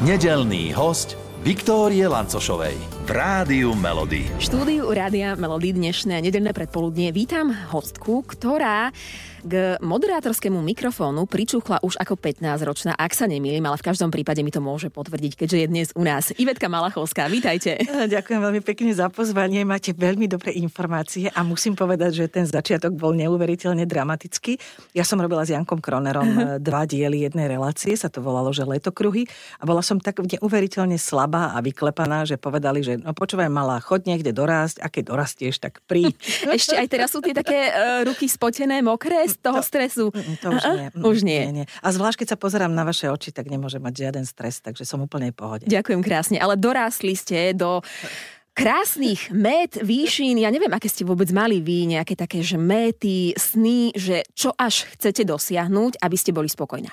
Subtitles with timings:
[0.00, 1.12] Nedelný host
[1.44, 4.30] Viktórie Lancošovej v Rádiu Melody.
[4.38, 8.94] Štúdiu Rádia Melody dnešné nedelné predpoludnie vítam hostku, ktorá
[9.40, 14.52] k moderátorskému mikrofónu pričuchla už ako 15-ročná, ak sa nemýlim, ale v každom prípade mi
[14.52, 16.30] to môže potvrdiť, keďže je dnes u nás.
[16.36, 17.80] Ivetka Malachovská, vítajte.
[18.14, 22.94] Ďakujem veľmi pekne za pozvanie, máte veľmi dobré informácie a musím povedať, že ten začiatok
[22.94, 24.60] bol neuveriteľne dramatický.
[24.92, 26.56] Ja som robila s Jankom Kronerom uh-huh.
[26.68, 29.24] dva diely jednej relácie, sa to volalo, že letokruhy
[29.56, 34.04] a bola som tak neuveriteľne slabá a vyklepaná, že povedali, že no počúvaj malá, chod
[34.04, 36.14] niekde dorásť a keď dorastieš, tak príď.
[36.58, 40.04] Ešte aj teraz sú tie také uh, ruky spotené, mokré z toho to, stresu?
[40.12, 40.86] Mm, mm, to už nie.
[40.90, 41.40] Mm, už nie.
[41.40, 41.66] nie, nie.
[41.80, 45.00] A zvlášť, keď sa pozerám na vaše oči, tak nemôžem mať žiaden stres, takže som
[45.00, 45.64] úplne v pohode.
[45.66, 47.80] Ďakujem krásne, ale dorástli ste do
[48.54, 53.94] krásnych mét, výšin, ja neviem, aké ste vôbec mali vy, nejaké také, že méty, sny,
[53.96, 56.90] že čo až chcete dosiahnuť, aby ste boli spokojná.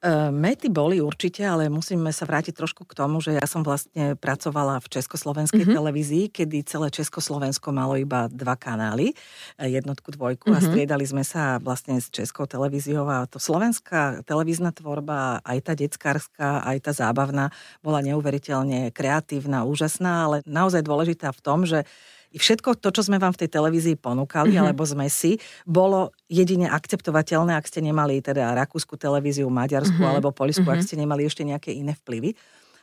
[0.00, 4.16] Uh, Mety boli určite, ale musíme sa vrátiť trošku k tomu, že ja som vlastne
[4.16, 5.76] pracovala v Československej mm-hmm.
[5.76, 9.12] televízii, kedy celé Československo malo iba dva kanály,
[9.60, 10.56] e, jednotku, dvojku mm-hmm.
[10.56, 10.68] a mhm.
[10.72, 16.64] striedali sme sa vlastne s Českou televíziou a to slovenská televízna tvorba, aj tá detskárska,
[16.64, 17.52] aj tá zábavná,
[17.84, 21.84] bola neuveriteľne kreatívna, úžasná, ale naozaj dôležitá v tom, že
[22.38, 24.62] všetko to, čo sme vám v tej televízii ponúkali, mm-hmm.
[24.70, 30.12] alebo sme si, bolo jedine akceptovateľné, ak ste nemali teda rakúsku televíziu, maďarsku mm-hmm.
[30.14, 30.82] alebo polisku, mm-hmm.
[30.82, 32.36] ak ste nemali ešte nejaké iné vplyvy.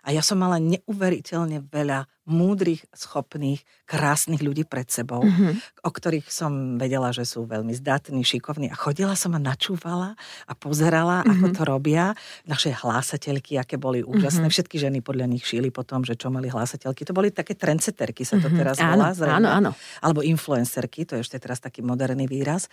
[0.07, 5.79] A ja som mala neuveriteľne veľa múdrych, schopných, krásnych ľudí pred sebou, mm-hmm.
[5.87, 8.67] o ktorých som vedela, že sú veľmi zdatní, šikovní.
[8.67, 11.31] A chodila som a načúvala a pozerala, mm-hmm.
[11.39, 12.05] ako to robia.
[12.43, 14.51] Naše hlásateľky, aké boli úžasné.
[14.51, 14.55] Mm-hmm.
[14.59, 17.07] Všetky ženy podľa nich šíli potom, že čo mali hlásateľky.
[17.07, 18.59] To boli také trendseterky, sa to mm-hmm.
[18.59, 19.15] teraz volá.
[19.15, 19.71] Áno, áno.
[20.03, 22.67] Alebo influencerky, to je ešte teraz taký moderný výraz.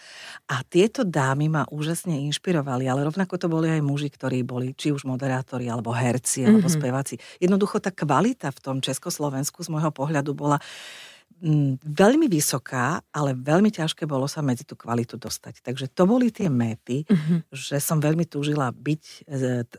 [0.50, 4.90] A tieto dámy ma úžasne inšpirovali, ale rovnako to boli aj muži, ktorí boli či
[4.90, 6.82] už moderátori, alebo herci, alebo mm-hmm.
[6.82, 7.14] speváci.
[7.38, 10.56] Jednoducho tá kvalita v tom Československu Slovensku z môjho pohľadu bola
[11.44, 15.60] mm, veľmi vysoká, ale veľmi ťažké bolo sa medzi tú kvalitu dostať.
[15.60, 17.44] Takže to boli tie méty, uh-huh.
[17.52, 19.20] že som veľmi túžila byť e,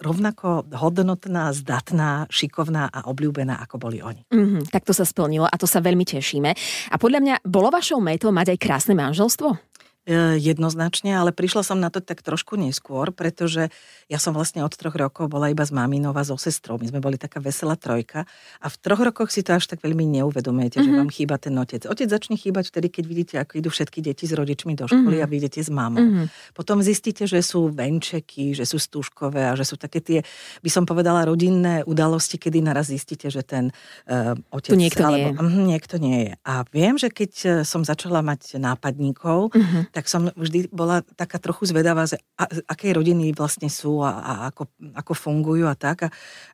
[0.06, 4.22] rovnako hodnotná, zdatná, šikovná a obľúbená, ako boli oni.
[4.30, 4.62] Uh-huh.
[4.70, 6.54] Tak to sa splnilo a to sa veľmi tešíme.
[6.94, 9.75] A podľa mňa bolo vašou métou mať aj krásne manželstvo?
[10.06, 13.74] E, jednoznačne, ale prišla som na to tak trošku neskôr, pretože
[14.06, 16.78] ja som vlastne od troch rokov bola iba s maminou a so sestrou.
[16.78, 18.30] My sme boli taká veselá trojka
[18.62, 20.86] a v troch rokoch si to až tak veľmi neuvedomujete, mm-hmm.
[20.86, 21.00] že mhm.
[21.02, 21.90] vám chýba ten otec.
[21.90, 25.26] Otec začne chýbať vtedy, keď vidíte, ako idú všetky deti s rodičmi do školy mm-hmm.
[25.26, 26.06] a vy idete s mamou.
[26.06, 26.54] Mm-hmm.
[26.54, 30.20] Potom zistíte, že sú venčeky, že sú stúžkové a že sú také tie,
[30.62, 33.74] by som povedala, rodinné udalosti, kedy naraz zistíte, že ten
[34.06, 34.70] uh, otec...
[34.70, 35.42] Tu niekto alebo, nie je.
[35.42, 36.34] Uh, niekto nie je.
[36.46, 41.40] A viem, že keď e, som začala mať nápadníkov, mm-hmm tak som vždy bola taká
[41.40, 46.04] trochu zvedavá, že a, aké rodiny vlastne sú a, a ako, ako fungujú a tak.
[46.04, 46.10] A,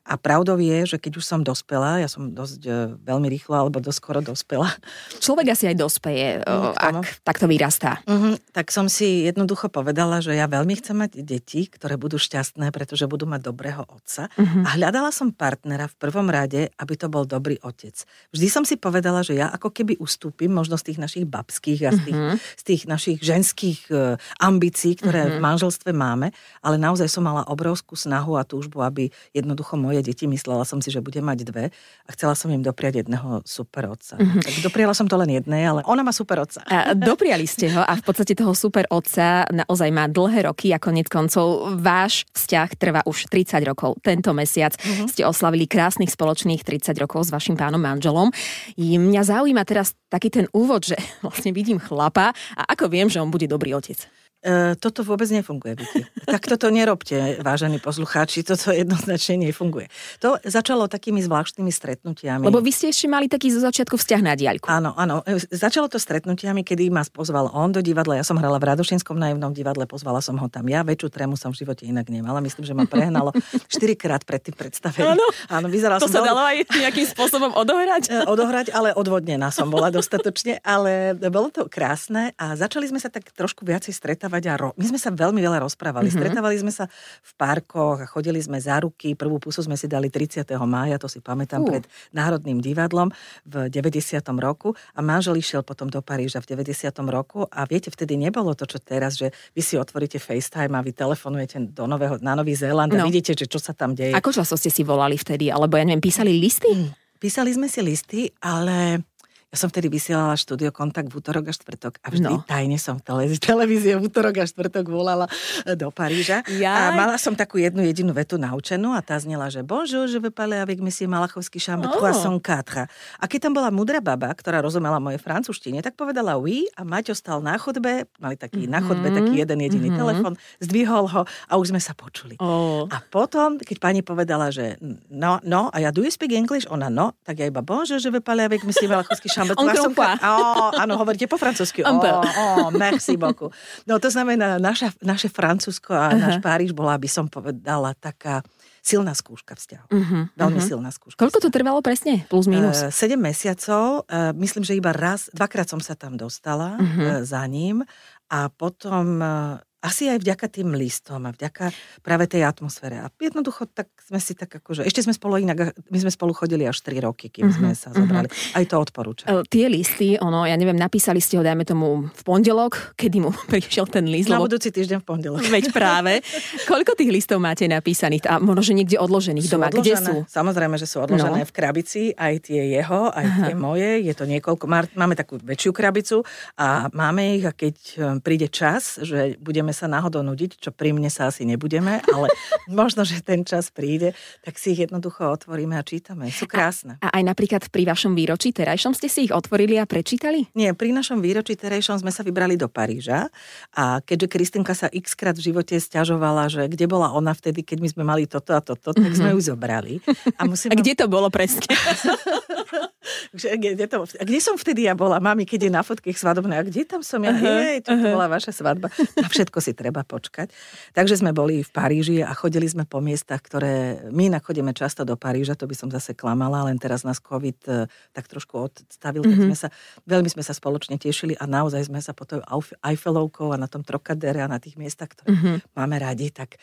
[0.06, 2.70] a pravdou je, že keď už som dospela, ja som dosť e,
[3.02, 4.70] veľmi rýchlo alebo dosť skoro dospela.
[5.18, 7.98] Človek asi aj dospeje, mm, ak takto vyrastá.
[8.06, 12.70] Uh-huh, tak som si jednoducho povedala, že ja veľmi chcem mať deti, ktoré budú šťastné,
[12.70, 14.30] pretože budú mať dobrého otca.
[14.38, 14.62] Uh-huh.
[14.62, 18.06] A hľadala som partnera v prvom rade, aby to bol dobrý otec.
[18.30, 21.90] Vždy som si povedala, že ja ako keby ustúpim možno z tých našich babských a
[21.90, 22.36] z tých, uh-huh.
[22.38, 25.36] z tých našich ženských e, ambícií, ktoré mm-hmm.
[25.40, 30.28] v manželstve máme, ale naozaj som mala obrovskú snahu a túžbu, aby jednoducho moje deti,
[30.28, 31.64] myslela som si, že bude mať dve
[32.04, 34.20] a chcela som im dopriať jedného super otca.
[34.20, 34.42] Mm-hmm.
[34.44, 36.60] Tak dopriala som to len jednej, ale ona má super otca.
[36.68, 40.82] A dopriali ste ho a v podstate toho super otca naozaj má dlhé roky a
[40.82, 43.96] konec koncov váš vzťah trvá už 30 rokov.
[44.04, 45.08] Tento mesiac mm-hmm.
[45.08, 48.28] ste oslavili krásnych spoločných 30 rokov s vašim pánom manželom.
[48.76, 53.21] I mňa zaujíma teraz taký ten úvod, že vlastne vidím chlapa a ako viem, že
[53.22, 54.06] on bude dobrý otec.
[54.42, 56.02] E, toto vôbec nefunguje, Vicky.
[56.26, 59.86] Tak toto nerobte, vážení poslucháči, toto jednoznačne nefunguje.
[60.18, 62.42] To začalo takými zvláštnymi stretnutiami.
[62.42, 64.66] Lebo vy ste ešte mali taký zo začiatku vzťah na diaľku.
[64.66, 65.22] Áno, áno.
[65.22, 68.18] E, začalo to stretnutiami, kedy ma pozval on do divadla.
[68.18, 70.66] Ja som hrala v Radošinskom naivnom divadle, pozvala som ho tam.
[70.66, 72.42] Ja väčšiu trému som v živote inak nemala.
[72.42, 73.30] Myslím, že ma prehnalo
[73.78, 75.22] štyrikrát pred tým predstavením.
[75.22, 78.10] Áno, áno vyzerala to som sa dalo aj nejakým spôsobom odohrať?
[78.10, 80.58] E, odohrať, ale odvodnená som bola dostatočne.
[80.66, 84.76] Ale bolo to krásne a začali sme sa tak trošku viacej stretávať stretávať a ro-
[84.80, 86.08] my sme sa veľmi veľa rozprávali.
[86.08, 86.22] Mm-hmm.
[86.24, 86.88] Stretávali sme sa
[87.20, 89.12] v parkoch a chodili sme za ruky.
[89.12, 90.48] Prvú pusu sme si dali 30.
[90.64, 91.68] mája, to si pamätám, uh.
[91.68, 91.84] pred
[92.16, 93.12] Národným divadlom
[93.44, 94.24] v 90.
[94.40, 96.88] roku a manžel išiel potom do Paríža v 90.
[97.12, 100.96] roku a viete, vtedy nebolo to, čo teraz, že vy si otvoríte FaceTime a vy
[100.96, 103.06] telefonujete do nového, na Nový Zéland a no.
[103.08, 104.16] vidíte, že čo sa tam deje.
[104.16, 105.52] Ako často ste si volali vtedy?
[105.52, 106.72] Alebo ja neviem, písali listy?
[106.72, 107.02] Mm.
[107.22, 109.06] Písali sme si listy, ale
[109.52, 112.40] Ja som vtedy vysielala štúdio Kontakt v útorok a štvrtok a vždy no.
[112.48, 115.28] Tajne som v televízii, televízie v útorok a štvrtok volala
[115.68, 116.40] e, do Paríža.
[116.40, 116.96] A Jaj.
[116.96, 120.56] mala som takú jednu jedinú vetu naučenú a tá znela, že bonjour, je veux parler
[120.56, 122.00] avec monsieur Malachovský chambre Oh.
[122.00, 122.88] 304.
[123.20, 127.12] A keď tam bola mudrá baba, ktorá rozumela mojej francúzštine, tak povedala oui a Maťo
[127.12, 129.98] stal na chodbe, mali taký na chodbe taký jeden jediný mhm.
[130.00, 130.32] telefon,
[130.64, 132.40] zdvihol ho a už sme sa počuli.
[132.40, 132.88] Oh.
[132.88, 134.80] A potom, keď pani povedala, že
[135.12, 136.64] no, no, a ja do you speak English?
[136.72, 139.82] Ona no, tak ja iba bonjour, je veux parler avec monsieur Malachovský 304.
[139.82, 140.18] comprend.
[140.22, 141.82] Ó, áno, hovoríte po francúzsky.
[141.82, 143.50] Ó, ó, merci beaucoup.
[143.88, 148.46] No to znamená, naša, naše Francúzsko a náš Páriž bola, by som povedala, taká
[148.82, 149.86] silná skúška vzťahu.
[149.94, 150.70] Uh-huh, Veľmi uh-huh.
[150.74, 151.22] silná skúška.
[151.22, 151.56] Koľko to vzťahu.
[151.62, 152.26] trvalo presne?
[152.26, 152.82] Plus minus?
[152.82, 157.22] Eh, Sedem mesiacov, eh, myslím, že iba raz, dvakrát som sa tam dostala uh-huh.
[157.22, 157.86] za ním
[158.26, 162.96] a potom eh, asi aj vďaka tým listom a vďaka práve tej atmosfére.
[162.96, 166.62] A jednoducho tak sme si tak akože, ešte sme spolu inak, my sme spolu chodili
[166.62, 168.30] až 3 roky, kým Mhm, sme sa zobrali.
[168.52, 169.26] Aj to odporúčam.
[169.28, 173.34] E, Tie listy, ono, ja neviem, napísali ste ho, dajme tomu, v pondelok, kedy mu
[173.50, 175.42] prišiel ten list, Na lebo budúci týždeň v pondelok.
[175.42, 176.22] veď práve.
[176.70, 178.24] Koľko tých listov máte napísaných?
[178.24, 179.66] A možno, že niekde odložených doma.
[179.66, 180.14] Kde sú?
[180.24, 181.44] Samozrejme, že sú odložené No.
[181.44, 183.98] v krabici, aj tie jeho, aj tie moje.
[184.00, 186.22] Je to niekoľko, má- máme takú väčšiu krabicu
[186.54, 190.94] a máme ich a keď eh, príde čas, že budeme sa náhodou nudiť, čo pri
[190.94, 192.28] mne sa asi nebudeme, ale
[192.70, 194.14] možno, že ten čas príde,
[194.44, 196.30] tak si ich jednoducho otvoríme a čítame.
[196.30, 197.00] Sú krásne.
[197.02, 200.48] A aj napríklad pri vašom výročí terajšom ste si ich otvorili a prečítali?
[200.54, 203.32] Nie, pri našom výročí terejšom sme sa vybrali do Paríža
[203.74, 207.78] a keďže Kristinka sa x krát v živote stiažovala, že kde bola ona vtedy, keď
[207.80, 209.98] my sme mali toto a toto, tak sme ju zobrali.
[210.38, 211.66] A, musím A kde to bolo presne?
[213.32, 216.84] Kde, to, kde som vtedy ja bola, mami, keď je na fotke svadobné, a kde
[216.84, 217.32] tam som ja?
[217.32, 218.88] Uh-huh, Jej, to bola vaša svadba.
[219.16, 220.52] Na všetko si treba počkať.
[220.92, 225.02] Takže sme boli v Paríži a chodili sme po miestach, ktoré my inak chodíme často
[225.02, 229.22] do Paríža, to by som zase klamala, len teraz nás COVID eh, tak trošku odstavil,
[229.22, 229.68] tak sme sa,
[230.04, 233.66] veľmi sme sa spoločne tešili a naozaj sme sa po tou Eif- Eiffelovkou a na
[233.66, 235.52] tom Trokadere a na tých miestach, ktoré Mhm.
[235.72, 236.60] máme radi, tak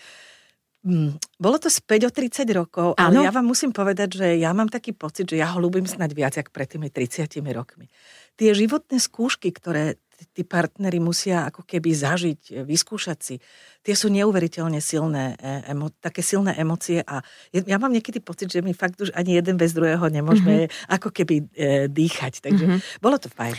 [1.35, 3.19] bolo to späť o 30 rokov, Áno.
[3.19, 6.11] ale ja vám musím povedať, že ja mám taký pocit, že ja ho ľúbim snať
[6.15, 7.91] viac, jak pred tými 30 rokmi.
[8.39, 9.99] Tie životné skúšky, ktoré
[10.35, 13.35] tí partneri musia ako keby zažiť, e, vyskúšať si,
[13.83, 17.23] tie sú neuveriteľne silné, e, emo, také silné emócie a
[17.55, 20.91] ja mám niekedy pocit, že my fakt už ani jeden bez druhého nemôžeme mm-hmm.
[20.91, 21.45] ako keby e,
[21.87, 22.43] dýchať.
[22.43, 22.99] Takže mm-hmm.
[22.99, 23.55] bolo to fajn.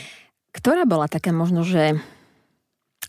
[0.52, 1.96] Ktorá bola taká možno, že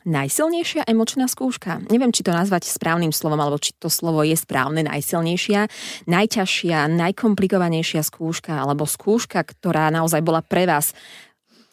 [0.03, 1.83] najsilnejšia emočná skúška?
[1.91, 5.69] Neviem, či to nazvať správnym slovom, alebo či to slovo je správne, najsilnejšia,
[6.09, 10.97] najťažšia, najkomplikovanejšia skúška, alebo skúška, ktorá naozaj bola pre vás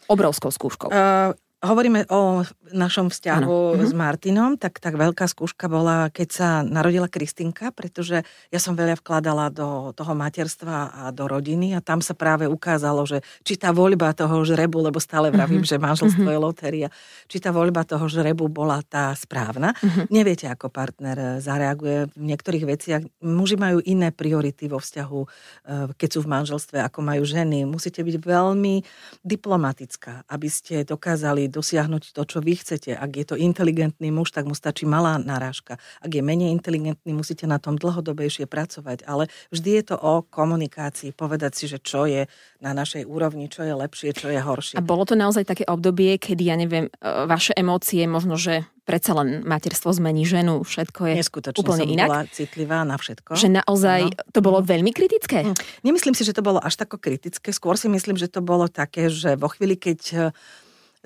[0.09, 0.89] obrovskou skúškou.
[0.89, 3.83] Uh, hovoríme o našom vzťahu Áno.
[3.83, 8.23] s Martinom, tak tak veľká skúška bola, keď sa narodila Kristinka, pretože
[8.55, 13.03] ja som veľa vkladala do toho materstva a do rodiny a tam sa práve ukázalo,
[13.11, 16.89] že či tá voľba toho žrebu, lebo stále vravím, že manželstvo je lotéria,
[17.27, 19.75] či tá voľba toho žrebu bola tá správna.
[20.15, 23.03] Neviete, ako partner zareaguje v niektorých veciach.
[23.25, 27.67] Muži majú iné priority vo vzťahu, eh, keď sú v manželstve, ako majú ženy.
[27.67, 28.87] Musíte byť veľmi
[29.27, 32.95] diplomatická, aby ste dokázali dosiahnuť to, čo vy chcete.
[32.95, 35.81] Ak je to inteligentný muž, tak mu stačí malá narážka.
[35.99, 39.05] Ak je menej inteligentný, musíte na tom dlhodobejšie pracovať.
[39.09, 42.29] Ale vždy je to o komunikácii, povedať si, že čo je
[42.63, 44.77] na našej úrovni, čo je lepšie, čo je horšie.
[44.79, 46.91] A bolo to naozaj také obdobie, kedy, ja neviem, e,
[47.27, 52.09] vaše emócie, možno, že predsa len materstvo zmení ženu, všetko je Neskutočne úplne som inak.
[52.09, 53.37] bola citlivá na všetko.
[53.37, 54.33] Že naozaj Áno.
[54.33, 55.45] to bolo veľmi kritické.
[55.45, 55.55] Hm.
[55.85, 57.53] Nemyslím si, že to bolo až tako kritické.
[57.53, 60.23] Skôr si myslím, že to bolo také, že vo chvíli, keď eh,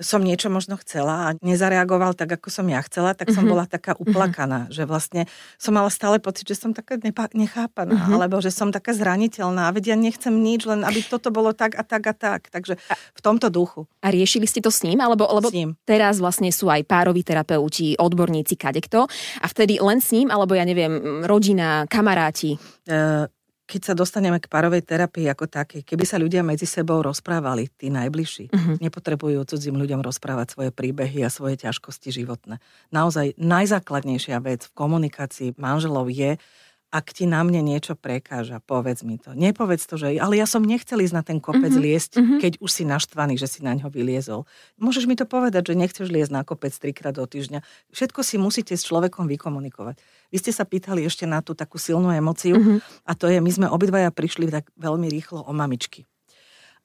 [0.01, 3.51] som niečo možno chcela a nezareagoval tak, ako som ja chcela, tak som Mhm.
[3.51, 8.13] bola taká uplakaná, že vlastne som mala stále pocit, že som taká nepa- nechápaná, Mhm.
[8.17, 11.83] alebo že som taká zraniteľná, veď ja nechcem nič, len aby toto bolo tak a
[11.83, 12.49] tak a tak.
[12.49, 12.73] Takže
[13.13, 14.99] v tomto duchu A riešili ste to s ním?
[14.99, 15.77] Alebo, lebo s ním.
[15.85, 19.05] teraz vlastne sú aj pároví terapeuti, odborníci, kadekto.
[19.39, 22.57] A vtedy len s ním, alebo ja neviem, rodina, kamaráti.
[22.89, 23.25] Eh,
[23.73, 27.89] keď sa dostaneme k párovej terapii ako takej, keby sa ľudia medzi sebou rozprávali, tí
[27.89, 28.73] najbližší, Mhm.
[28.77, 32.61] nepotrebujú cudzím ľuďom rozprávať svoje príbehy a svoje ťažkosti životné.
[32.93, 36.37] Naozaj najzákladnejšia vec v komunikácii manželov je,
[36.93, 39.33] ak ti na mne niečo prekáža, povedz mi to.
[39.33, 42.35] Nepovedz to, že ale ja som nechcel ísť na ten kopec Mhm, liesť, mhm.
[42.37, 44.45] keď už si naštvaný, že si na ňo vyliezol.
[44.77, 47.65] Môžeš mi to povedať, že nechceš liesť na kopec trikrát do týždňa.
[47.89, 49.97] Všetko si musíte s človekom vykomunikovať.
[50.33, 52.81] Vy ste sa pýtali ešte na tú takú silnú emociu Mhm.
[53.05, 56.09] a to je, my sme obidvaja prišli tak veľmi rýchlo o mamičky.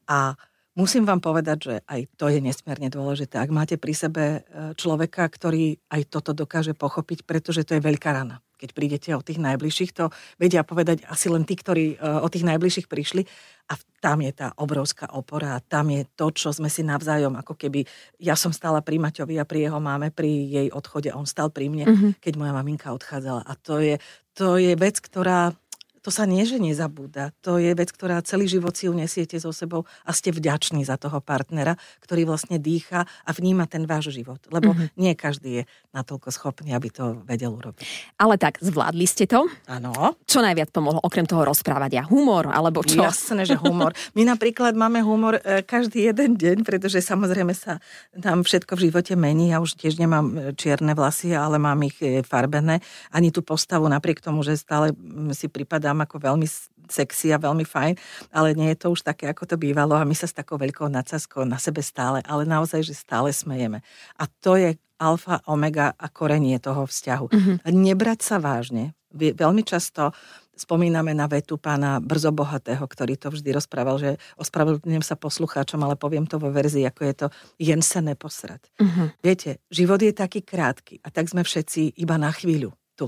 [0.04, 0.36] A
[0.76, 3.40] musím vám povedať, že aj to je nesmierne dôležité.
[3.40, 4.40] Ak máte pri sebe e,
[4.76, 8.44] človeka, ktorý aj toto dokáže pochopiť, pretože to je veľká rana.
[8.58, 12.42] Keď prídete o tých najbližších, to vedia povedať asi len tí, ktorí e, o tých
[12.42, 13.22] najbližších prišli.
[13.70, 17.84] A tam je tá obrovská opora, tam je to, čo sme si navzájom, ako keby
[18.18, 21.70] ja som stála pri Maťovi a pri jeho máme, pri jej odchode, on stal pri
[21.70, 22.12] mne, mm-hmm.
[22.18, 23.44] keď moja maminka odchádzala.
[23.44, 24.00] A to je,
[24.32, 25.52] to je vec, ktorá
[26.02, 27.34] to sa nie, že nezabúda.
[27.42, 30.96] To je vec, ktorá celý život si ju nesiete so sebou a ste vďační za
[30.96, 34.40] toho partnera, ktorý vlastne dýcha a vníma ten váš život.
[34.48, 34.96] Lebo mm-hmm.
[34.96, 35.62] nie každý je
[35.92, 38.16] natoľko schopný, aby to vedel urobiť.
[38.16, 39.50] Ale tak, zvládli ste to?
[39.66, 40.16] Áno.
[40.24, 41.90] Čo najviac pomohlo, okrem toho rozprávať?
[41.98, 43.02] Ja humor, alebo čo?
[43.02, 43.92] Jasné, že humor.
[44.14, 47.82] My napríklad máme humor e, každý jeden deň, pretože samozrejme sa
[48.14, 49.50] nám všetko v živote mení.
[49.50, 52.78] Ja už tiež nemám e, čierne vlasy, ale mám ich e, farbené.
[53.10, 54.94] Ani tú postavu, napriek tomu, že stále
[55.34, 56.46] si pripadám vnímam ako veľmi
[56.86, 57.94] sexy a veľmi fajn,
[58.30, 60.86] ale nie je to už také, ako to bývalo a my sa s takou veľkou
[60.86, 63.82] nadsazkou na sebe stále, ale naozaj, že stále smejeme.
[64.14, 67.26] A to je alfa, omega a korenie toho vzťahu.
[67.28, 67.56] Mm-hmm.
[67.66, 68.94] Nebrať sa vážne.
[69.12, 70.14] Veľmi často
[70.58, 74.10] spomíname na vetu pána Brzobohatého, ktorý to vždy rozprával, že
[74.42, 77.26] ospravedlňujem sa poslucháčom, ale poviem to vo verzii, ako je to
[77.62, 78.66] jen sa neposrať.
[78.74, 79.06] Uh-huh.
[79.22, 83.06] Viete, život je taký krátky a tak sme všetci iba na chvíľu tu.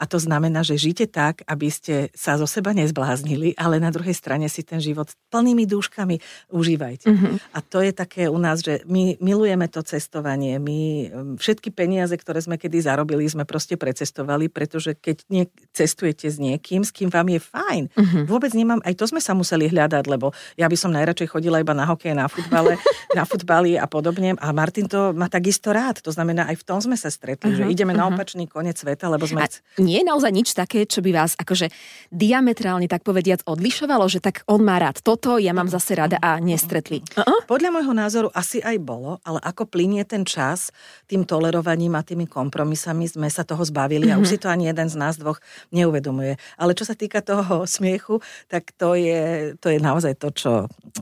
[0.00, 4.16] A to znamená, že žite tak, aby ste sa zo seba nezbláznili, ale na druhej
[4.16, 6.16] strane si ten život plnými dúškami
[6.48, 7.12] užívajte.
[7.12, 7.34] Mm-hmm.
[7.52, 10.56] A to je také u nás, že my milujeme to cestovanie.
[10.56, 15.44] My všetky peniaze, ktoré sme kedy zarobili, sme proste precestovali, pretože keď nie,
[15.76, 17.84] cestujete s niekým, s kým vám je fajn.
[17.92, 18.24] Mm-hmm.
[18.30, 21.76] Vôbec nemám, aj to sme sa museli hľadať, lebo ja by som najradšej chodila iba
[21.76, 22.80] na hokej, na futbale,
[23.18, 24.38] na futbali a podobne.
[24.38, 26.00] A Martin to má takisto rád.
[26.06, 28.06] To znamená, aj v tom sme sa stretli, uh-huh, že ideme uh-huh.
[28.06, 28.12] na mhm.
[28.14, 29.42] opačný koniec sveta, lebo sme...
[29.42, 29.48] A
[29.82, 31.70] nie je naozaj nič také, čo by vás akože
[32.14, 36.38] diametrálne tak povediac odlišovalo, že tak on má rád toto, ja mám zase rada a
[36.38, 37.02] nestretli.
[37.14, 37.44] Uh-uh.
[37.50, 40.70] Podľa môjho názoru asi aj bolo, ale ako plinie ten čas
[41.10, 44.18] tým tolerovaním a tými kompromisami sme sa toho zbavili uh-huh.
[44.18, 44.32] a už mhm.
[44.32, 46.38] si to ani jeden z nás dvoch neuvedomuje.
[46.56, 50.52] Ale čo sa týka toho smiechu, tak to je, to je naozaj to, čo,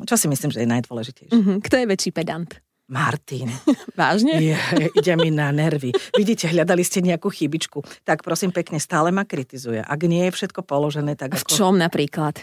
[0.04, 1.35] čo si myslím, že je najdôležitejšie.
[1.35, 1.57] Uh-huh.
[1.61, 2.50] Kto je väčší pedant?
[2.88, 3.49] Martin.
[4.00, 4.37] Vážne?
[4.41, 4.57] Je,
[4.93, 5.93] ide mi na nervy.
[6.12, 7.81] Vidíte, hľadali ste nejakú chybičku.
[8.05, 9.81] Tak prosím pekne, stále ma kritizuje.
[9.81, 11.49] Ak nie je všetko položené, tak ako...
[11.49, 12.37] V čom napríklad?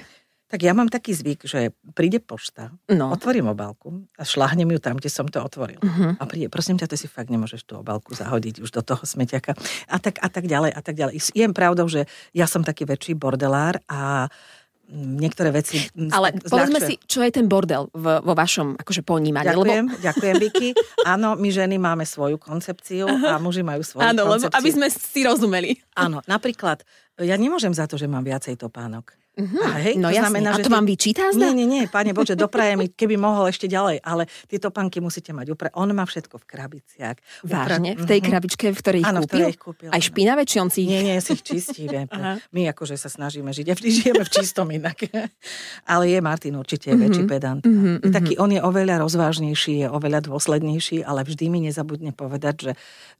[0.51, 3.15] Tak ja mám taký zvyk, že príde pošta, no.
[3.15, 5.79] otvorím obálku a šláhnem ju tam, kde som to otvoril.
[5.79, 6.11] Uh-huh.
[6.19, 9.55] A príde, prosím ťa, ty si fakt nemôžeš tú obálku zahodiť už do toho smeťaka.
[9.87, 11.23] A tak, a tak ďalej, a tak ďalej.
[11.31, 12.03] Je pravdou, že
[12.35, 14.27] ja som taký väčší bordelár a
[14.91, 15.79] niektoré veci...
[16.11, 19.47] Ale povedzme si, čo je ten bordel v, vo vašom akože ponímaní.
[19.47, 20.03] Ďakujem, lebo...
[20.03, 20.69] ďakujem Vicky.
[21.07, 24.51] Áno, my ženy máme svoju koncepciu a muži majú svoju Áno, koncepciu.
[24.51, 25.71] lebo aby sme si rozumeli.
[25.95, 26.83] Áno, napríklad,
[27.23, 29.20] ja nemôžem za to, že mám viacej topánok.
[29.31, 29.63] Uh-huh.
[29.63, 30.27] A, hej, no to jasne.
[30.27, 31.23] znamená, a to že vám vyčíta?
[31.31, 35.31] Nie, nie, nie, pane Bože, dopraje mi, keby mohol ešte ďalej, ale tieto panky musíte
[35.31, 37.17] mať upra- On má všetko v krabiciach.
[37.47, 37.95] Vážne?
[37.95, 38.27] Upra- v tej mhm.
[38.27, 39.47] krabičke, v ktorej ich Áno, kúpil?
[39.47, 39.87] ich kúpil.
[39.87, 40.91] Aj špinavé, či on si ich...
[40.91, 41.87] Nie, nie, si ich čistí.
[42.55, 43.71] My akože sa snažíme žiť.
[43.71, 44.99] Vždy žijeme v čistom inak.
[45.93, 47.07] ale je Martin určite je uh-huh.
[47.07, 47.63] väčší pedant.
[47.63, 48.03] Uh-huh.
[48.03, 52.73] Taký, on je oveľa rozvážnejší, je oveľa dôslednejší, ale vždy mi nezabudne povedať, že,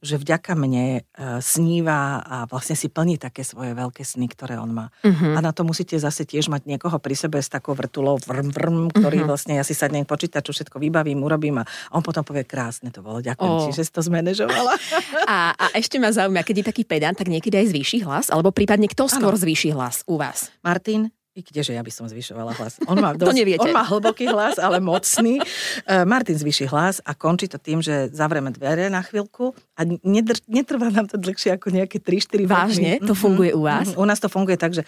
[0.04, 4.76] že vďaka mne uh, sníva a vlastne si plní také svoje veľké sny, ktoré on
[4.76, 4.86] má.
[5.00, 5.32] Uh-huh.
[5.32, 8.78] A na to musíte zase tiež mať niekoho pri sebe s takou vrtulou vrm, vrm,
[8.92, 9.30] ktorý uh-huh.
[9.32, 11.64] vlastne ja si sadnem počítať, čo všetko vybavím, urobím a
[11.96, 13.64] on potom povie, krásne to bolo, ďakujem oh.
[13.64, 14.76] ti, že si to zmanéžovala.
[15.32, 18.52] a, a ešte ma zaujíma, keď je taký pedant, tak niekedy aj zvýši hlas, alebo
[18.52, 19.40] prípadne kto skôr ano.
[19.40, 20.52] zvýši hlas u vás?
[20.60, 22.76] Martin, i kdeže ja by som zvyšovala hlas.
[22.84, 23.64] On má, dosť, to neviete.
[23.64, 25.40] on má hlboký hlas, ale mocný.
[25.88, 30.44] Uh, Martin zvýši hlas a končí to tým, že zavrieme dvere na chvíľku a nedr-
[30.44, 32.92] netrvá nám to dlhšie ako nejaké 3-4 Vážne?
[33.08, 33.88] To funguje u vás?
[33.88, 34.02] Mm-hmm.
[34.02, 34.84] U nás to funguje tak, že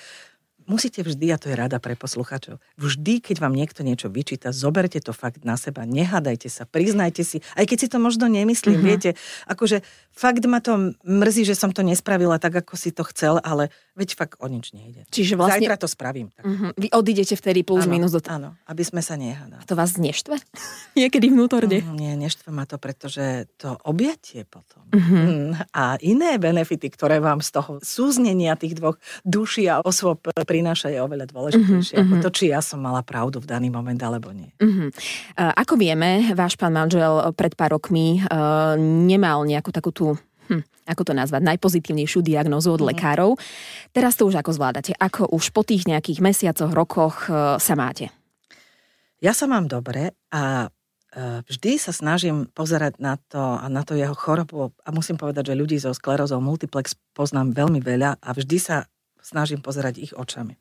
[0.66, 5.00] musíte vždy, a to je rada pre posluchačov, vždy, keď vám niekto niečo vyčíta, zoberte
[5.00, 8.88] to fakt na seba, nehádajte sa, priznajte si, aj keď si to možno nemyslím, mm-hmm.
[8.88, 9.10] viete,
[9.48, 13.68] akože fakt ma to mrzí, že som to nespravila tak, ako si to chcel, ale
[13.98, 15.06] veď fakt o nič nejde.
[15.10, 15.62] Čiže vlastne...
[15.62, 16.30] Zajtra to spravím.
[16.34, 16.46] Tak.
[16.46, 16.70] Mm-hmm.
[16.78, 18.22] Vy odídete vtedy plus áno, minus do.
[18.26, 19.62] Áno, aby sme sa nehádali.
[19.62, 20.38] A to vás neštve?
[20.98, 21.82] Niekedy vnútorne?
[21.82, 25.70] Mm, nie, neštve ma to, pretože to objatie potom mm-hmm.
[25.74, 30.98] a iné benefity, ktoré vám z toho súznenia tých dvoch duší a osôb prináša je
[31.02, 32.18] oveľa dôležitejšie mm-hmm.
[32.18, 34.50] ako to, či ja som mala pravdu v daný moment alebo nie.
[34.58, 34.88] Mm-hmm.
[35.54, 40.03] Ako vieme, váš pán manžel pred pár rokmi uh, nemal nejakú takú tú
[40.48, 42.88] hm, ako to nazvať, najpozitívnejšiu diagnózu od mm.
[42.92, 43.40] lekárov.
[43.96, 44.92] Teraz to už ako zvládate?
[44.96, 48.12] Ako už po tých nejakých mesiacoch, rokoch uh, sa máte?
[49.24, 53.96] Ja sa mám dobre a uh, vždy sa snažím pozerať na to a na to
[53.96, 58.58] jeho chorobu a musím povedať, že ľudí so sklerózou multiplex poznám veľmi veľa a vždy
[58.60, 58.84] sa
[59.24, 60.60] snažím pozerať ich očami.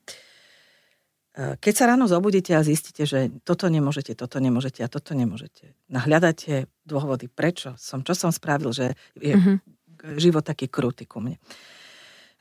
[1.36, 5.75] Uh, keď sa ráno zobudíte a zistíte, že toto nemôžete, toto nemôžete a toto nemôžete,
[5.92, 9.73] nahľadáte dôvody, prečo som, čo som spravil, že je mm-hmm
[10.19, 11.39] život taký krutý ku mne.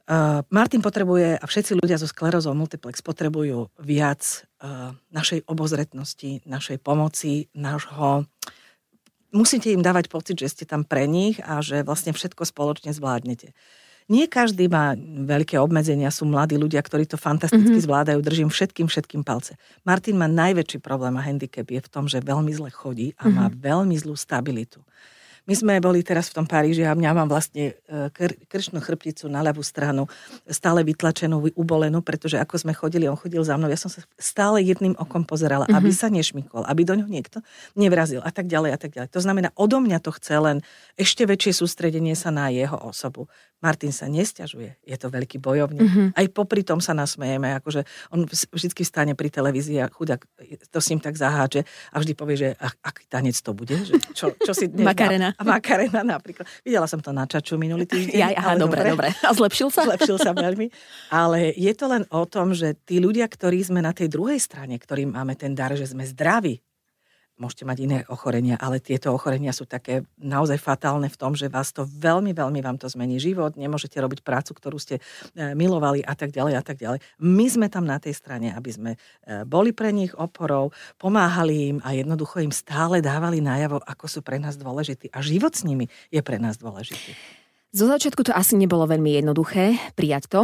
[0.03, 6.83] Uh, Martin potrebuje a všetci ľudia so sklerózou multiplex potrebujú viac uh, našej obozretnosti, našej
[6.83, 8.27] pomoci, nášho...
[9.31, 13.55] Musíte im dávať pocit, že ste tam pre nich a že vlastne všetko spoločne zvládnete.
[14.11, 17.87] Nie každý má veľké obmedzenia, sú mladí ľudia, ktorí to fantasticky mm-hmm.
[17.87, 19.55] zvládajú, držím všetkým, všetkým palce.
[19.87, 23.39] Martin má najväčší problém a handicap je v tom, že veľmi zle chodí a mm-hmm.
[23.39, 24.83] má veľmi zlú stabilitu.
[25.43, 29.27] My sme boli teraz v tom Paríži a mňa mám vlastne e, kr- kršnú chrbticu
[29.27, 30.07] na ľavú stranu,
[30.47, 34.63] stále vytlačenú, ubolenú, pretože ako sme chodili, on chodil za mnou, ja som sa stále
[34.63, 35.79] jedným okom pozerala, mm-hmm.
[35.83, 37.43] aby sa nešmykol, aby do ňoho niekto
[37.75, 39.09] nevrazil a tak ďalej a tak ďalej.
[39.11, 40.57] To znamená, odo mňa to chce len
[40.95, 43.27] ešte väčšie sústredenie sa na jeho osobu.
[43.63, 45.87] Martin sa nestiažuje, je to veľký bojovník.
[45.87, 46.09] Mm-hmm.
[46.19, 50.19] Aj popri tom sa nasmejeme, akože on vždy stane pri televízii a chudák
[50.67, 51.63] to s ním tak zaháče
[51.95, 55.32] a vždy povie, že aký tanec to bude, že čo, čo si dnes Makarena.
[55.37, 56.49] A Makarena napríklad.
[56.65, 58.15] Videla som to na čaču minulý týždeň.
[58.17, 59.09] Ja, aha, dobre, dobre.
[59.23, 59.87] A zlepšil sa?
[59.87, 60.69] Zlepšil sa veľmi.
[61.13, 64.77] Ale je to len o tom, že tí ľudia, ktorí sme na tej druhej strane,
[64.81, 66.59] ktorým máme ten dar, že sme zdraví,
[67.43, 71.75] môžete mať iné ochorenia, ale tieto ochorenia sú také naozaj fatálne v tom, že vás
[71.75, 75.03] to veľmi, veľmi vám to zmení život, nemôžete robiť prácu, ktorú ste
[75.35, 77.03] e, milovali a tak ďalej a tak ďalej.
[77.19, 78.99] My sme tam na tej strane, aby sme e,
[79.43, 80.71] boli pre nich oporou,
[81.03, 85.11] pomáhali im a jednoducho im stále dávali najavo, ako sú pre nás dôležití.
[85.11, 87.42] A život s nimi je pre nás dôležitý.
[87.73, 90.43] Zo začiatku to asi nebolo veľmi jednoduché prijať to,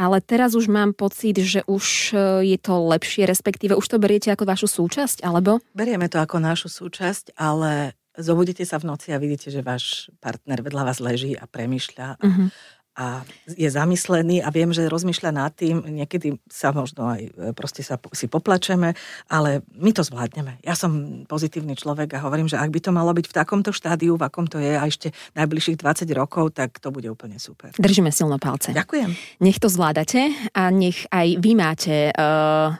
[0.00, 4.32] ale teraz už mám pocit, že už e, je to lepšie, respektíve už to beriete
[4.32, 5.60] ako vašu súčasť, alebo?
[5.76, 10.64] Berieme to ako našu súčasť, ale zobudíte sa v noci a vidíte, že váš partner
[10.64, 12.48] vedľa vás leží a premyšľa a, uh-huh
[12.92, 17.80] a je zamyslený a viem, že rozmýšľa nad tým, niekedy sa možno aj e, proste
[17.80, 18.92] sa, si poplačeme,
[19.32, 20.60] ale my to zvládneme.
[20.60, 24.20] Ja som pozitívny človek a hovorím, že ak by to malo byť v takomto štádiu,
[24.20, 27.72] v akom to je a ešte najbližších 20 rokov, tak to bude úplne super.
[27.72, 28.76] Držíme silno palce.
[28.76, 29.40] Ďakujem.
[29.40, 32.76] Nech to zvládate a nech aj vy máte uh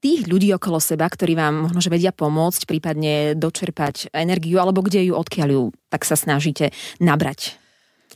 [0.00, 5.12] tých ľudí okolo seba, ktorí vám možno že vedia pomôcť, prípadne dočerpať energiu, alebo kde
[5.12, 7.60] ju, odkiaľ ju, tak sa snažíte nabrať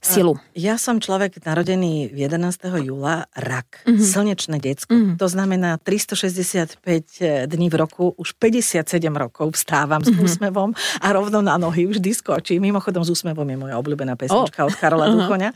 [0.07, 0.33] silu?
[0.53, 2.85] Ja som človek narodený 11.
[2.85, 4.05] júla, rak, mm-hmm.
[4.05, 4.93] slnečné detsko.
[4.93, 5.17] Mm-hmm.
[5.17, 8.85] To znamená 365 eh, dní v roku, už 57
[9.17, 10.13] rokov vstávam mm-hmm.
[10.13, 10.25] s mhm.
[10.25, 12.63] úsmevom a rovno na nohy vždy skočím.
[12.63, 14.71] Mimochodom s úsmevom je moja obľúbená pesnička oh.
[14.71, 15.51] od Karola Duchoňa.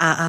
[0.00, 0.26] A, a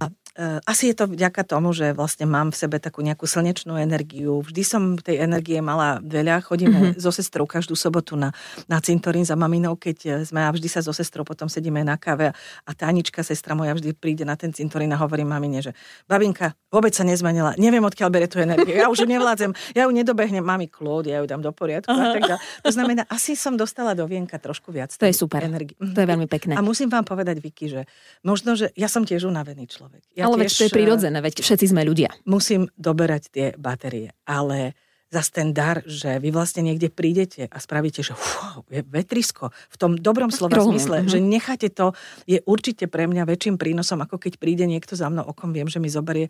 [0.68, 4.44] asi je to vďaka tomu, že vlastne mám v sebe takú nejakú slnečnú energiu.
[4.44, 6.44] Vždy som tej energie mala veľa.
[6.44, 7.00] Chodíme mm-hmm.
[7.00, 8.36] so sestrou každú sobotu na,
[8.68, 11.96] na cintorín za maminou, keď eh, sme a vždy sa so sestrou potom sedíme na
[11.96, 15.72] káve a Tánička, sestra moja, vždy príde na ten cintorín a hovorí mamine, že
[16.06, 19.92] babinka vôbec sa nezmenila, neviem odkiaľ bere tú energiu, ja už ju nevládzem, ja ju
[19.96, 22.44] nedobehnem, mami kľud, ja ju dám do poriadku a tak ďalej.
[22.68, 24.92] To znamená, asi som dostala do vienka trošku viac.
[25.00, 25.80] To je super, energie.
[25.80, 26.60] to je veľmi pekné.
[26.60, 27.88] A musím vám povedať, Vicky, že
[28.28, 30.04] možno, že ja som tiež unavený človek.
[30.12, 32.10] Ja ale veď to je prirodzené, veď všetci sme ľudia.
[32.26, 34.74] Musím doberať tie batérie, ale
[35.14, 39.76] zase ten dar, že vy vlastne niekde prídete a spravíte, že fú, je vetrisko v
[39.80, 41.12] tom dobrom slova zmysle, uh-huh.
[41.12, 41.96] že necháte to,
[42.28, 45.80] je určite pre mňa väčším prínosom, ako keď príde niekto za mnou okom, viem, že
[45.80, 46.28] mi zoberie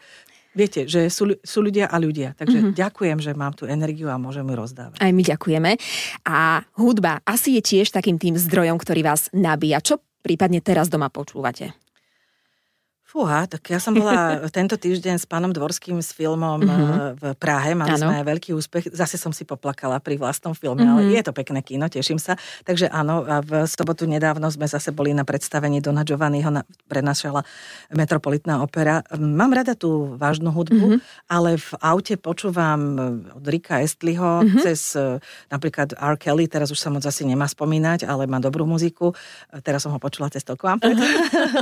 [0.55, 2.31] Viete, že sú, sú ľudia a ľudia.
[2.31, 2.79] Takže mm-hmm.
[2.79, 5.03] ďakujem, že mám tú energiu a môžem ju rozdávať.
[5.03, 5.75] Aj my ďakujeme.
[6.23, 9.83] A hudba asi je tiež takým tým zdrojom, ktorý vás nabíja.
[9.83, 11.75] Čo prípadne teraz doma počúvate?
[13.15, 17.15] Fúha, tak ja som bola tento týždeň s pánom Dvorským s filmom uh-huh.
[17.15, 18.11] v Prahe, mali ano.
[18.11, 20.99] sme aj veľký úspech, zase som si poplakala pri vlastnom filme, uh-huh.
[20.99, 21.15] ale mhm.
[21.15, 22.35] je to pekné kino, teším sa.
[22.67, 27.47] Takže áno, a v sobotu nedávno sme zase boli na predstavení Dona Giovanniho, na, prenašala
[27.95, 28.99] Metropolitná opera.
[29.15, 31.31] Mám rada tú vážnu hudbu, uh-huh.
[31.31, 32.99] ale v aute počúvam
[33.31, 34.59] od Rika Estliho uh-huh.
[34.59, 36.19] cez e, napríklad R.
[36.19, 39.15] Kelly, teraz už sa moc asi nemá spomínať, ale má dobrú muziku.
[39.63, 41.03] Teraz som ho počula cez to k vám, preto,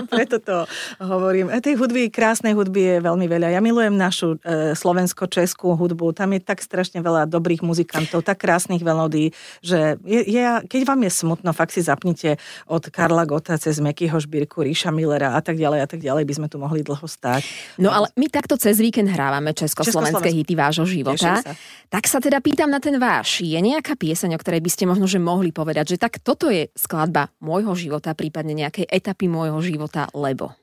[0.09, 0.57] preto to
[0.97, 3.55] hovorím hovorím, tej hudby, krásnej hudby je veľmi veľa.
[3.55, 6.15] Ja milujem našu e, slovensko-českú hudbu.
[6.15, 9.31] Tam je tak strašne veľa dobrých muzikantov, tak krásnych melódií,
[9.63, 14.19] že je, je, keď vám je smutno, fakt si zapnite od Karla Gota cez Mekyho
[14.19, 17.43] Šbírku, Ríša Millera a tak ďalej a tak ďalej by sme tu mohli dlho stáť.
[17.79, 21.39] No ale my takto cez víkend hrávame československé hity vášho života.
[21.39, 21.55] Sa.
[21.89, 23.43] Tak sa teda pýtam na ten váš.
[23.43, 26.67] Je nejaká pieseň, o ktorej by ste možno že mohli povedať, že tak toto je
[26.73, 30.55] skladba môjho života, prípadne nejakej etapy môjho života, lebo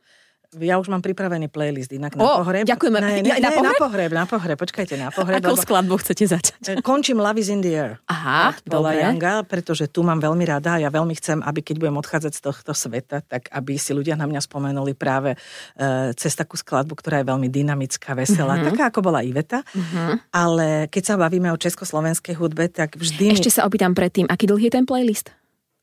[0.58, 2.66] ja už mám pripravený playlist inak na oh, pohreb.
[2.66, 2.98] Ďakujeme.
[2.98, 3.70] Ne, ne, na, pohreb?
[3.70, 5.38] na pohreb, na pohreb, počkajte, na pohreb.
[5.38, 5.62] Akou lebo...
[5.62, 6.62] skladbou chcete začať?
[6.66, 8.02] E, končím Love is in the air.
[8.10, 8.98] Aha, dobre.
[8.98, 12.40] Younga, pretože tu mám veľmi rada a ja veľmi chcem, aby keď budem odchádzať z
[12.42, 17.22] tohto sveta, tak aby si ľudia na mňa spomenuli práve uh, cez takú skladbu, ktorá
[17.22, 18.74] je veľmi dynamická, veselá, uh-huh.
[18.74, 19.62] taká ako bola Iveta.
[19.62, 20.18] Uh-huh.
[20.34, 23.38] Ale keď sa bavíme o československej hudbe, tak vždy...
[23.38, 23.54] Ešte mi...
[23.54, 25.30] sa opýtam predtým, aký dlhý je ten playlist?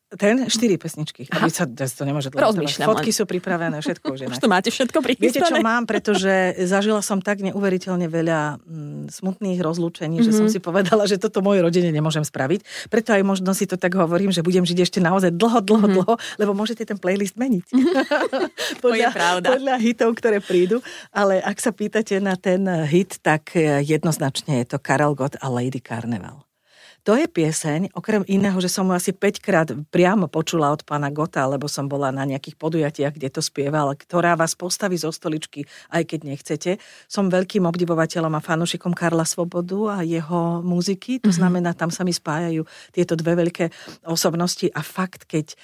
[0.08, 0.48] Ten?
[0.48, 1.28] Štyri pesničky.
[1.36, 4.72] Aby sa, to nemôže dlho Rozmýšľam Fotky sú pripravené, všetko už je Už to máte
[4.72, 5.36] všetko prichystané.
[5.36, 5.84] Viete, čo mám?
[5.84, 10.32] Pretože zažila som tak neuveriteľne veľa mm, smutných rozlúčení, mm-hmm.
[10.32, 10.54] že som Mhm.
[10.56, 12.88] si povedala, že toto mojej rodine nemôžem spraviť.
[12.88, 15.96] Preto aj možno si to tak hovorím, že budem žiť ešte naozaj dlho, dlho, mm-hmm.
[16.00, 17.68] dlho, lebo môžete ten playlist meniť.
[18.84, 19.58] To je pravda.
[19.58, 20.80] podľa hitov, ktoré prídu.
[21.12, 23.52] Ale ak sa pýtate na ten hit, tak
[23.84, 26.47] jednoznačne je to Karel Gott a Lady Carnival.
[27.08, 31.08] To je pieseň, okrem iného, že som mu asi 5 krát priamo počula od pána
[31.08, 35.64] Gota, lebo som bola na nejakých podujatiach, kde to spieval, ktorá vás postaví zo stoličky,
[35.88, 36.72] aj keď nechcete.
[37.08, 41.24] Som veľkým obdivovateľom a fanúšikom Karla Svobodu a jeho muziky.
[41.24, 43.72] To znamená, tam sa mi spájajú tieto dve veľké
[44.04, 45.56] osobnosti a fakt, keď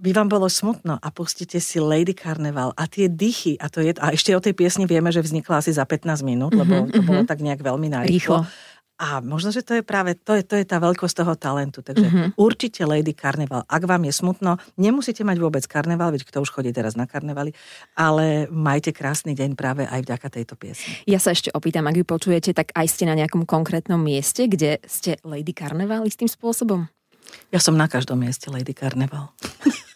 [0.00, 3.92] by vám bolo smutno a pustíte si Lady Carnival a tie dychy, a, to je,
[4.00, 7.22] a ešte o tej piesni vieme, že vznikla asi za 15 minút, lebo to bolo
[7.28, 8.42] tak nejak veľmi narýchlo.
[8.42, 8.69] Rýchlo.
[9.00, 11.80] A možno, že to je práve, to je, to je tá veľkosť toho talentu.
[11.80, 12.28] Takže mm-hmm.
[12.36, 13.64] určite Lady Carnival.
[13.64, 17.56] Ak vám je smutno, nemusíte mať vôbec karneval, veď kto už chodí teraz na karnevali,
[17.96, 20.92] ale majte krásny deň práve aj vďaka tejto piesni.
[21.08, 24.84] Ja sa ešte opýtam, ak ju počujete, tak aj ste na nejakom konkrétnom mieste, kde
[24.84, 26.84] ste Lady Carnival istým spôsobom?
[27.48, 29.32] Ja som na každom mieste Lady Carnival.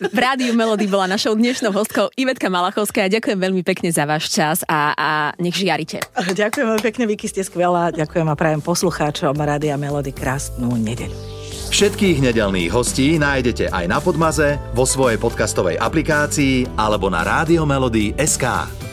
[0.00, 3.12] V rádiu Melody bola našou dnešnou hostkou Ivetka Malachovská.
[3.12, 6.00] Ďakujem veľmi pekne za váš čas a, a nech žiarite.
[6.16, 7.92] Ďakujem veľmi pekne, Viki, ste skvelá.
[7.92, 11.12] Ďakujem a prajem poslucháčom Rádia Melody krásnu nedeľu.
[11.68, 17.20] Všetkých nedelných hostí nájdete aj na Podmaze, vo svojej podcastovej aplikácii alebo na
[18.16, 18.89] SK.